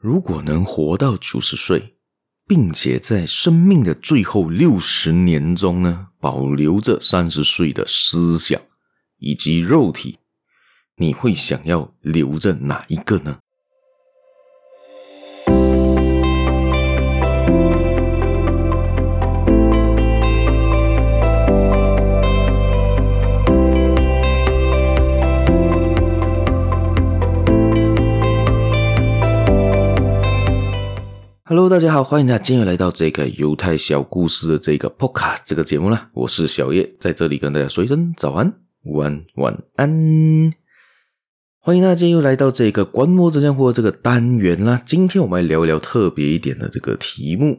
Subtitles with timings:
[0.00, 1.96] 如果能活到九十岁，
[2.46, 8.60] 并且在生命的最后六十年中呢，保留着三十岁的思想
[9.18, 10.20] 以及肉体，
[10.98, 13.40] 你会想要留着哪一个呢？
[31.58, 36.08] ？Hello，大家好，欢迎大家今天来到这个犹太小故事的这个 Podcast 这个节目啦。
[36.12, 40.54] 我是小叶，在这里跟大家说一声早安、午安、晚安。
[41.58, 44.80] 欢迎大家又来到这个观摩真相或这个单元啦。
[44.86, 47.58] 今天我们来聊一聊特别一点的这个题目，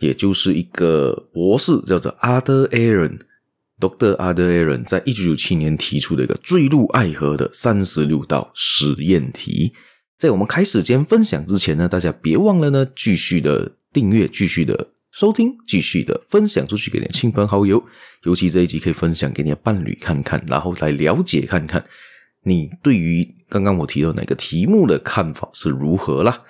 [0.00, 4.16] 也就是一个博士叫做 Arthur Aaron，Dr.
[4.16, 9.72] Arthur Aaron 在一九九七年提出的一个坠入爱河的三十六道实验题。
[10.18, 17.84] 在我们开始间分享之前呢，大家别忘了呢，继续的订阅，继续的收听，继续的分享出去给你的亲朋好友。
[18.22, 21.84] 尤其这一集可以分享给你的伴侣看看，然后来了解看看
[22.44, 26.42] 你对于刚刚我提到哪个题目的看法是如何啦。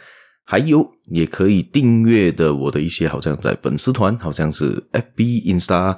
[0.49, 5.97] 还有也可以订阅的我的一些，好像在粉丝团，好像是 FB、Insta，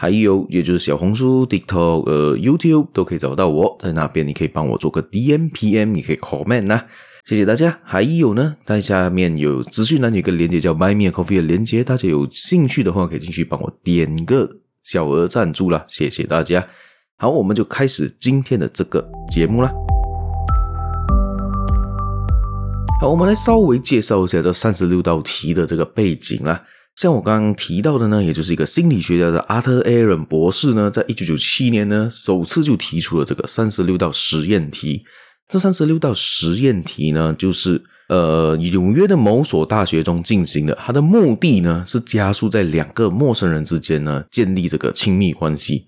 [0.00, 6.84] 还有也就是小红书、TikTok、呃 YouTube 都可以找到我，在那边你可以帮我做个 DM、PM，你可以 comment 呐。
[7.24, 7.80] 谢谢大家。
[7.82, 14.48] 还有呢，在下面有资讯栏有一个链接叫 Buy Me a Coffee 的链接，大家有兴趣的话可以进去帮我点个
[14.84, 15.84] 小额赞助啦。
[15.88, 16.64] 谢谢大家。
[17.16, 19.72] 好，我们就开始今天的这个节目啦。
[23.00, 26.62] 好，我们来稍微介绍一下这三十六道题的这个背景啦。
[26.98, 35.04] 像我刚刚提到的呢，也就是一个心理学家的 Arthur Aaron 博士呢，在一九九七年呢，首次就提出了这个三十六道实验题。
[35.46, 40.76] 这三十六道实验题呢，就是呃纽约的某所大学中进行的。
[40.84, 45.86] 它的目的呢，是加速在两个陌生人之间呢建立这个亲密关系。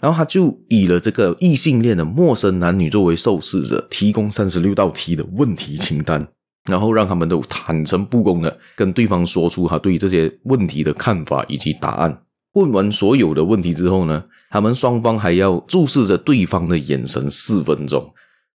[0.00, 6.26] 然后他就以了这个异性恋的陌生男女作为受试者，提供三十六道题的问题清单，
[6.66, 12.22] 然后让他们都坦诚不公的跟对方说出他对这些问题的看法以及答案。
[12.52, 18.12] 问完所有的问题之后呢，他们双方还要注视着对方的眼神四分钟。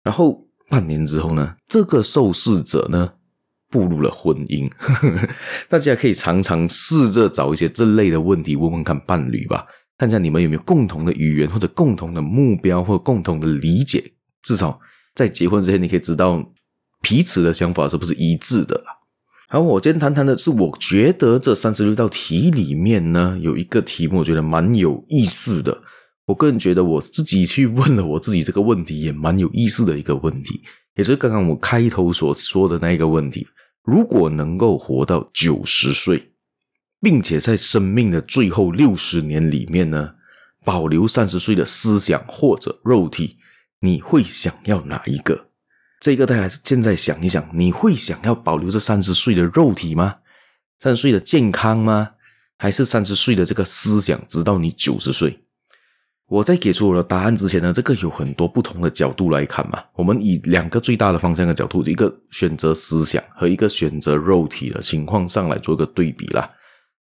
[0.05, 3.13] 然后半年之后呢，这个受试者呢
[3.71, 4.71] 步入了婚姻。
[5.69, 9.67] 大家可以常常试着找一些这类的问题问问看伴侣吧，
[9.99, 14.13] 看一下你们有没有共同的语言或者共同的目标或共同的理解。
[14.43, 14.79] 至少
[15.15, 16.41] 在结婚之前，你可以知道
[17.01, 18.83] 彼此的想法是不是一致的。
[19.49, 25.79] 好，我今天谈谈的是，我觉得这三十六道题里面呢，有一个题目，我觉得蛮有意思的。
[26.27, 30.61] 我个人觉得，我自己去问了我自己这个问题，也蛮有意思的一个问题，
[30.97, 33.47] 也就是刚刚我开头所说的那一个问题：
[33.83, 36.33] 如果能够活到九十岁，
[37.01, 40.11] 并且在生命的最后六十年里面呢，
[40.63, 43.39] 保留三十岁的思想或者肉体，
[43.81, 45.48] 你会想要哪一个？
[46.09, 50.15] 这个大家现在想一想，你会想要保留这三十岁的肉体吗？
[50.81, 52.13] 三十岁的健康吗？
[52.57, 55.41] 还是三十岁的这个思想，直到你九十岁？
[56.29, 59.85] 我在给出我的答案之前呢，这个有很多不同的角度来看嘛。
[59.93, 66.49] 我们以两个最大的方向的角度，一个选择思想和一个选择肉体的情况上来做一个对比啦。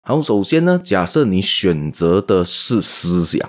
[0.02, 3.48] 好，首先呢，假设你选择的是思想，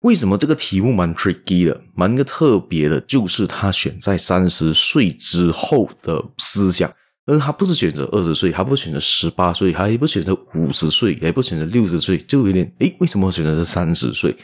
[0.00, 6.92] 为什么这个题目蛮 tricky 的，蛮个特别的，就是他选在三十岁之后的思想，
[7.24, 14.36] 而他不是选择二十岁，他不是选择十八岁，他也不选择五十岁，也不选择六十岁，就有点诶，为什么选择是三十岁？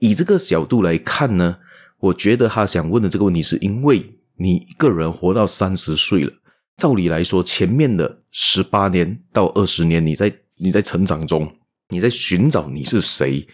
[0.00, 1.56] 以这个角度来看呢，
[2.00, 4.04] 我觉得他想问的这个问题，是因为
[4.36, 6.32] 你一个人活到三十岁了，
[6.76, 11.54] 照理来说，前面的十八年到二十年，你在你在成长中，
[11.90, 13.46] 你在寻找你是谁，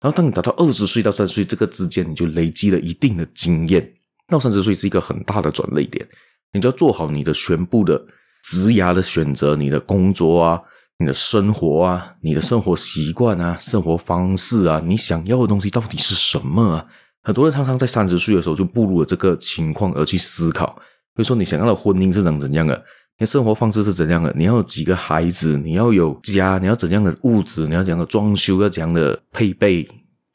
[0.00, 3.92] 然后当你达到二十岁到三十岁这个之间，你就累积了一定的经验，
[4.26, 6.06] 到三十岁是一个很大的转捩点，
[6.52, 8.00] 你就要做好你的全部的
[8.44, 10.60] 职涯的选择，你的工作啊。
[11.00, 16.84] 你的生活啊，你的生活习惯啊，生活方式啊，你想要的东西到底是什么啊？
[17.22, 20.74] 很多人常常在三十岁的时候就步入了这个情况而去思考，
[21.14, 22.74] 比如说你想要的婚姻是长怎样的，
[23.16, 29.88] 你的生活方式是怎样的，你要有几个孩子，你要有家，你要怎样的物质，你要怎样的装修，要怎样的配备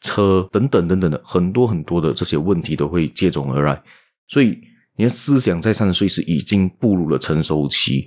[0.04, 3.82] 车等等等等的，很多很多的这些问题都会接踵而来，
[4.28, 4.60] 所以
[4.96, 8.06] 你的思想在三十岁是已经步入了成熟期。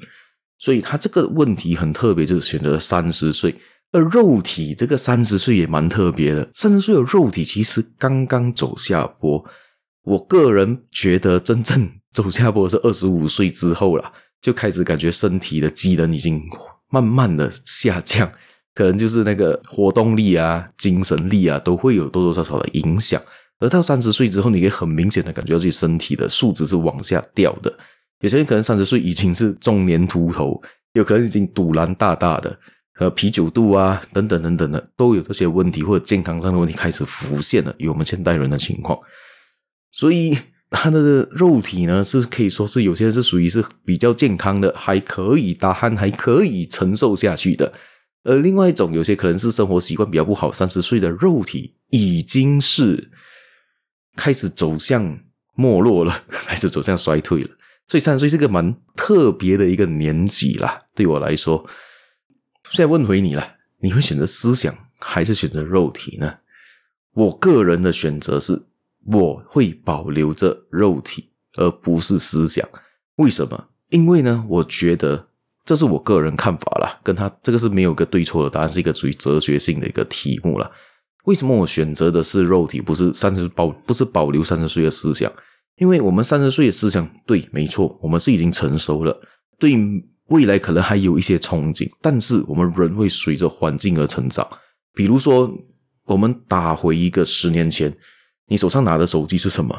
[0.58, 3.54] 所以他这个问题很特别，就是选择了三十岁，
[3.90, 6.48] 而肉体这个三十岁也蛮特别的。
[6.54, 9.44] 三十岁的肉体其实刚刚走下坡，
[10.04, 14.12] 我个人觉得真正走下坡是二十五岁之后了。
[14.42, 16.40] 就开始感觉身体的机能已经
[16.90, 18.30] 慢慢的下降，
[18.76, 23.20] 可能就是那个活动力啊、精神力啊，都会有多多少少的影响。
[23.58, 27.72] 而到三十岁之后，你可以很明显的感觉到自己身体的素质是往下掉的。
[28.20, 30.60] 有些人可能三十岁已经是中年秃头，
[30.92, 32.54] 有可能已经赌烂大大的，
[32.92, 37.74] 和啤酒肚啊等等等等的，都有这些问题或者健康上的问题开始浮现了。
[37.78, 38.98] 以我们现代人的情况，
[39.90, 40.36] 所以
[40.68, 47.72] 他的肉体呢，是可以说是有些人是属于是比较健康的，还可以打鼾，还可以承受下去的。
[48.26, 53.10] 而另外一种，有些可能是生活习惯比较不好，三十岁的肉体已经是。
[54.18, 55.20] 开始走向
[55.54, 57.50] 没落了， 开始走向衰退了。
[57.86, 61.66] 所以三十岁是个蛮特别的一个年纪啦，对我来说。
[62.70, 66.38] 现在问回你了，你会选择思想还是选择肉体呢？
[67.12, 68.62] 我个人的选择是，
[69.04, 71.28] 我会保留着肉体，
[71.58, 72.66] 而不是思想。
[73.16, 73.68] 为什么？
[73.90, 75.28] 因为呢，我觉得
[75.66, 80.70] 这是我个人看法啦，跟他这个是没有一个对错的答案，是一个属于哲学性的一个题目啦。
[81.24, 85.30] 为什么我选择的是肉体，不是三十保，不是保留三十岁的思想？
[85.76, 89.20] 因为我们三十岁的思想，对，没错，我们是已经成熟了，
[89.58, 89.76] 对
[90.28, 94.48] 未来可能还有一些憧憬，但是我们人会随着环境而成长。
[94.94, 95.52] 比如说，
[96.04, 97.92] 我们打回一个十年前，
[98.46, 99.76] 你手上拿的手机是什么？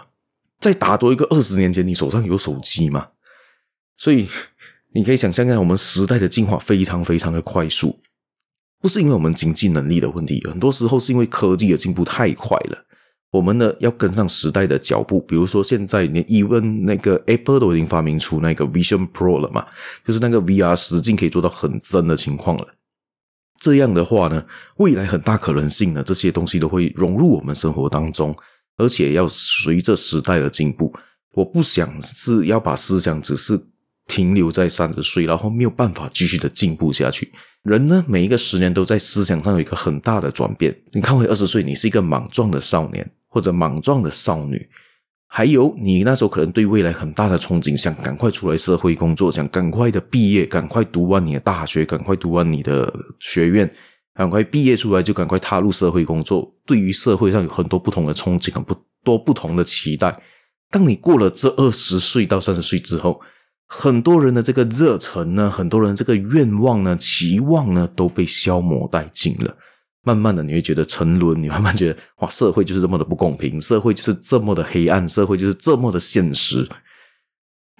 [0.60, 3.08] 再打多一个二十年前，你手上有手机吗？
[3.96, 4.28] 所以
[4.94, 8.00] 你可以想象一下，我们时代的进化非常非常的快速。
[8.80, 12.78] 不是因为我们经济能力的问题，很多时候是因为科技的进步太快了，
[13.32, 15.20] 我们呢要跟上时代的脚步。
[15.22, 19.66] 比如说，现在连 even 那个 Apple 都已经发明出那个 Vision Pro 了嘛，
[20.06, 22.68] 就是那个 VR 实境可以做到很真的情况了。
[23.60, 24.46] 这样的话呢，
[24.78, 28.36] 未来很大可能性呢，这些东西都会融入我们生活当中，
[28.78, 30.94] 而且要随着时代的进步。
[31.34, 33.60] 我不想是要把思想只是
[34.08, 37.32] 停留在三十岁，然后没有办法继续的进步下去。
[37.64, 40.74] 人呢，每一个十年都在思想上有一个很大的转变。
[40.94, 44.66] 你看回二十岁，你是一个莽撞的少年或者莽撞的少女，
[45.28, 53.70] 还有你那时候可能对未来很大的憧憬，想赶快出来社会工作，想赶快的毕业，赶快读完你的大学，赶快读完你的学院，
[54.14, 56.50] 赶快毕业出来就赶快踏入社会工作。
[56.66, 58.64] 对于社会上有很多不同的憧憬，很
[59.04, 60.18] 多不同的期待。
[60.72, 63.20] 当你过了这二十岁到三十岁之后，
[63.68, 69.56] 很多人的这个热忱呢，很多人这个愿望呢、期望呢，都被消磨殆尽了。
[70.04, 76.66] 慢慢的，你会觉得沉沦，你慢慢觉得哇，社会就是这么的不公平，社会就是这么的黑暗，社会就是这么的现实。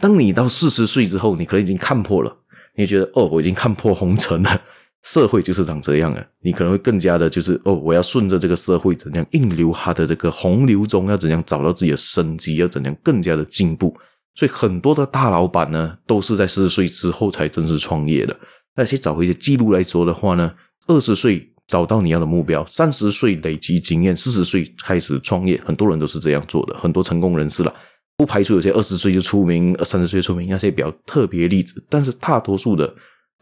[0.02, 2.36] 当你到四十岁之后，你可能已经看破了，
[2.76, 4.62] 你觉得哦，我已经看破红尘了，
[5.04, 6.28] 社会就是长这样了。
[6.42, 13.96] 你可能会更加的，就是哦，我要顺着这个社会怎样硬流它的这个洪流中，要怎样找到自己的生机，要怎样更加的进步。
[14.38, 18.38] 所以很多的大老板呢，都是在四十岁之后才正式创业的。
[18.76, 20.54] 那去找回一些记录来说的话呢，
[20.86, 26.78] 二十岁找到你要的目标，三十岁累积经验，四十岁开始创业，很多人都是这样做的。
[26.78, 27.74] 很多成功人士了，
[28.16, 31.84] 不排除有些二十岁就出名，三十岁出名那些比较特别例子。
[31.90, 32.94] 但是大多数的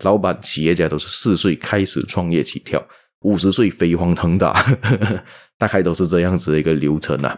[0.04, 2.82] 老板、企业家都是四十岁开始创业起跳，
[3.24, 4.66] 五十岁飞黄腾达，
[5.60, 7.38] 大概都是这样子的一个流程啊。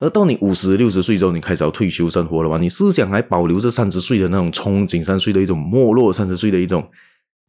[0.00, 2.58] 而到你五十六十岁之后，你开始要退休生活了嘛？
[2.58, 6.90] 你思想还保留着三十岁的那种憧憬，三十岁的一种没落，三十岁的一种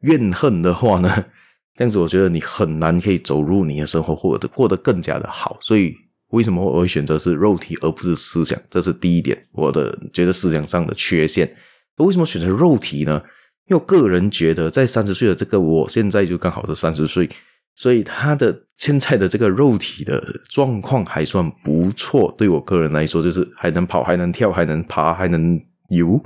[0.01, 1.25] 怨恨的话呢？
[1.73, 5.57] 这样子，我觉得你很难可以走入你的生活，或者过得更加的好。
[5.59, 5.93] 所以，
[6.29, 8.57] 为什么我会选择是肉体而不是思想？
[8.69, 11.53] 这是第一点，我的觉得思想上的缺陷。
[11.97, 13.21] 为什么选择肉体呢？
[13.67, 17.29] 因为我个人觉得，在三十岁的这个我现在就刚好是三十岁。
[17.75, 26.23] 所以他的现在的这个肉体的状况还算不错，对我个人来说，就是还能跑，还能跳，还能爬，还能游，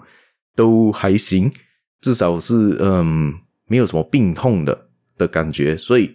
[0.55, 1.51] 都还行。
[2.01, 3.33] 至少是嗯，
[3.67, 5.75] 没有什么病痛的的感觉。
[5.75, 6.13] 所以，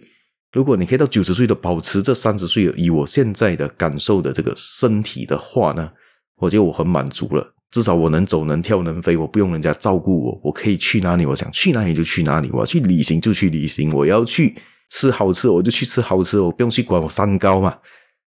[0.53, 5.91] 如果你可以到九十岁都保持这三十岁以我现在的感受的这个身体的话呢，
[6.37, 7.53] 我觉得我很满足了。
[7.71, 14.55] 至少我能走，能跳，能飞，我不用人家照顾我，我可以去哪里，我想去哪里就去哪里，我要去旅行就去旅行，我要去。
[14.89, 17.77] 吃好吃我就去吃好吃，我不用去管我三高嘛。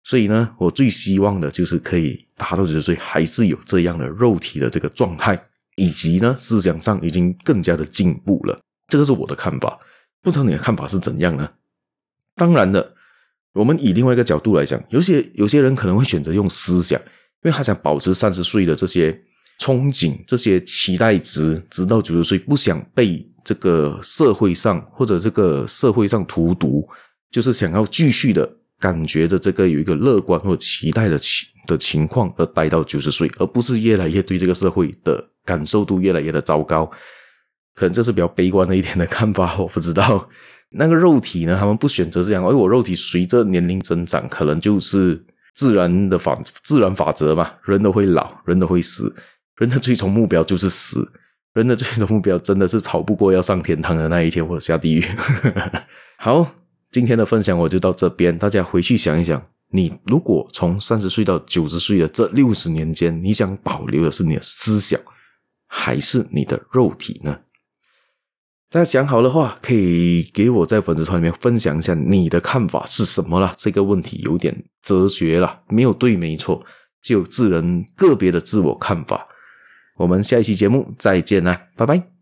[0.03, 5.41] 所以呢，我最希望的就是可以达到九十岁，还是有这样的肉体的这个状态，
[5.77, 8.59] 以及呢思想上已经更加的进步了。
[8.87, 9.79] 这个是我的看法，
[10.21, 11.49] 不知道你的看法是怎样呢？
[12.35, 12.93] 当然的，
[13.53, 19.11] 我们以另外一个角度来讲，有些有些人可能会选择用思想，因为他想保持三十岁的这些
[19.59, 23.29] 憧憬、这些期待值，直到九十岁，不想被。
[23.43, 26.87] 这个社会上或者这个社会上荼毒，
[27.29, 36.89] 就是想要继续的感觉的这个有一个乐观或期待的情的情况而待到九十岁，而不是越来越对这个社会的感受度越来越的糟糕。
[37.75, 40.29] 可能这是比较悲观的一点的看法， 我不知道。
[40.75, 45.23] 那个肉体呢，他们不选择这样，而我肉体随着年龄增长，可能就是
[45.53, 49.15] 自然的法自然法则嘛，人都会老，人都会死，
[49.57, 51.11] 人的最终目标就是死，
[51.53, 55.05] 人的最终目标真的是逃不过要上天堂的那一天或者下地狱。
[56.17, 56.55] 好，
[56.91, 64.99] 今天的分享我就到这边，大家回去想一想，你如果从三十岁到九十岁的这六十年间，你想保留的是你的思想，
[65.67, 67.41] 还是你的肉体呢？
[68.71, 73.53] 大家想好的话，可以给我在粉丝团里面分享一下你的看法是什么啦。
[73.55, 76.65] 这个问题有点哲学啦，没有对没错，
[76.99, 79.27] 只有自人个别的自我看法。
[79.95, 82.12] 我们下一期节目再见啦，拜拜。